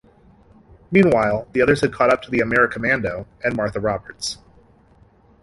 Meanwhile, 0.89 1.47
the 1.51 1.61
others 1.61 1.81
had 1.81 1.93
caught 1.93 2.09
up 2.11 2.23
to 2.23 2.31
the 2.31 2.39
Americommando 2.39 3.27
and 3.43 3.55
Martha 3.55 3.79
Roberts. 3.79 4.39